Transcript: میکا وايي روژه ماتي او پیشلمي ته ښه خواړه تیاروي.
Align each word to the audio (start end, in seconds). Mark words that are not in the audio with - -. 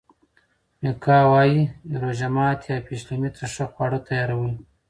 میکا 0.81 1.17
وايي 1.31 1.59
روژه 2.01 2.27
ماتي 2.35 2.69
او 2.75 2.81
پیشلمي 2.87 3.29
ته 3.35 3.43
ښه 3.53 3.65
خواړه 3.73 3.99
تیاروي. 4.07 4.51